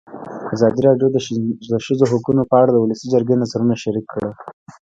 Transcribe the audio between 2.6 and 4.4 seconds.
اړه د ولسي جرګې نظرونه شریک کړي.